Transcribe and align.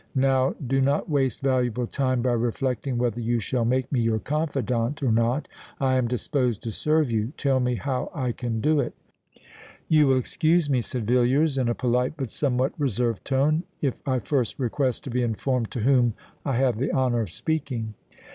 "Now 0.15 0.55
do 0.65 0.81
not 0.81 1.11
waste 1.11 1.41
valuable 1.41 1.85
time 1.85 2.23
by 2.23 2.31
reflecting 2.31 2.97
whether 2.97 3.21
you 3.21 3.39
shall 3.39 3.65
make 3.65 3.91
me 3.91 3.99
your 3.99 4.17
confidant, 4.17 5.03
or 5.03 5.11
not. 5.11 5.47
I 5.79 5.93
am 5.93 6.07
disposed 6.07 6.63
to 6.63 6.71
serve 6.71 7.11
you: 7.11 7.33
tell 7.37 7.59
me 7.59 7.75
how 7.75 8.09
I 8.11 8.31
can 8.31 8.61
do 8.61 8.79
it." 8.79 8.95
"You 9.87 10.07
will 10.07 10.17
excuse 10.17 10.71
me," 10.71 10.81
said 10.81 11.05
Villiers 11.05 11.55
in 11.55 11.69
a 11.69 11.75
polite 11.75 12.13
but 12.17 12.31
somewhat 12.31 12.73
reserved 12.79 13.23
tone, 13.23 13.61
"if 13.79 13.93
I 14.07 14.17
first 14.17 14.57
request 14.57 15.03
to 15.03 15.11
be 15.11 15.21
informed 15.21 15.69
to 15.69 15.81
whom 15.81 16.15
I 16.43 16.55
have 16.57 16.79
the 16.79 16.91
honour 16.91 17.21
of 17.21 17.29
speaking." 17.29 17.93